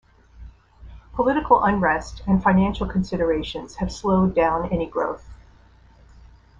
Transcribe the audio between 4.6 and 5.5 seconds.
any growth.